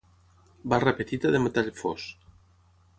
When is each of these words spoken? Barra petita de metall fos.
Barra 0.73 0.95
petita 1.01 1.33
de 1.37 1.41
metall 1.47 1.73
fos. 1.83 2.11